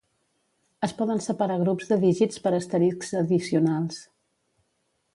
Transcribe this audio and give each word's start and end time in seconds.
Es 0.87 0.95
poden 1.01 1.21
separar 1.25 1.59
Grups 1.65 1.93
de 1.93 1.99
dígits 2.05 2.43
per 2.47 2.55
asteriscs 2.61 3.15
addicionals. 3.23 4.05